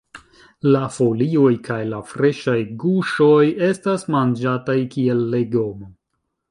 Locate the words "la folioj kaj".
0.75-1.77